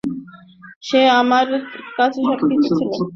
সে 0.83 0.99
আমার 1.19 1.45
কাছে 1.97 2.19
সবকিছু 2.27 2.69
ছিল। 2.79 2.89